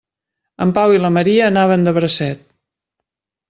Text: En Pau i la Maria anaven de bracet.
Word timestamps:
En 0.65 0.71
Pau 0.77 0.93
i 0.95 1.03
la 1.03 1.11
Maria 1.19 1.45
anaven 1.51 1.87
de 1.89 1.95
bracet. 2.01 2.45